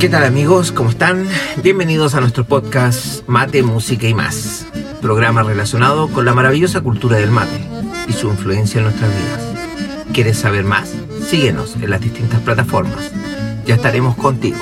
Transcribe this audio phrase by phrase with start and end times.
[0.00, 0.72] ¿Qué tal amigos?
[0.72, 1.28] ¿Cómo están?
[1.62, 4.66] Bienvenidos a nuestro podcast Mate, Música y más,
[5.02, 7.60] programa relacionado con la maravillosa cultura del mate
[8.08, 10.06] y su influencia en nuestras vidas.
[10.12, 10.92] ¿Quieres saber más?
[11.28, 13.12] Síguenos en las distintas plataformas.
[13.66, 14.58] Ya estaremos contigo.